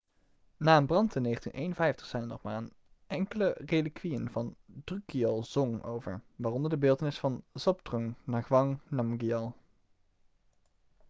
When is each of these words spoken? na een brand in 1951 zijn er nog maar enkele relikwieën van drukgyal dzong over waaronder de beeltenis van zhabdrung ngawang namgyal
na 0.57 0.77
een 0.77 0.85
brand 0.85 1.15
in 1.15 1.23
1951 1.23 2.05
zijn 2.05 2.21
er 2.21 2.27
nog 2.29 2.41
maar 2.41 2.63
enkele 3.07 3.55
relikwieën 3.65 4.29
van 4.31 4.55
drukgyal 4.83 5.43
dzong 5.43 5.83
over 5.83 6.21
waaronder 6.35 6.69
de 6.69 6.77
beeltenis 6.77 7.19
van 7.19 7.43
zhabdrung 7.53 8.13
ngawang 8.23 8.77
namgyal 8.87 9.55